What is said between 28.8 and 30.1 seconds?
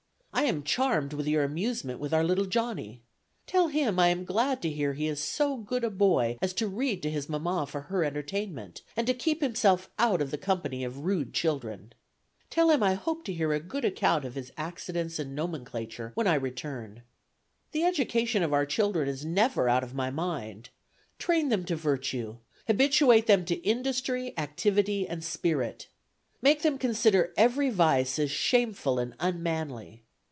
and unmanly.